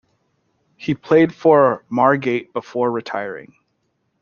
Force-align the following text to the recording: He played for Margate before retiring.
He 0.77 0.95
played 0.95 1.31
for 1.31 1.85
Margate 1.87 2.53
before 2.53 2.89
retiring. 2.89 3.53